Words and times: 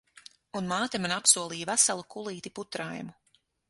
Un 0.59 0.71
māte 0.71 1.01
man 1.03 1.13
apsolīja 1.17 1.71
veselu 1.73 2.09
kulīti 2.17 2.57
putraimu. 2.59 3.19